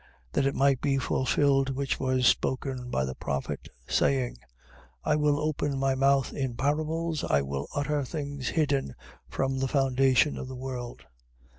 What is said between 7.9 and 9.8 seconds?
things hidden from the